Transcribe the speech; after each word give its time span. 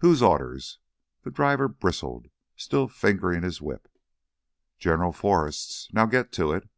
"Whose 0.00 0.20
orders?" 0.20 0.78
The 1.22 1.30
driver 1.30 1.66
bristled, 1.66 2.28
still 2.54 2.86
fingering 2.86 3.42
his 3.42 3.62
whip. 3.62 3.88
"General 4.78 5.14
Forrest's. 5.14 5.88
Now 5.94 6.04
get 6.04 6.32
to 6.32 6.52
it!" 6.52 6.68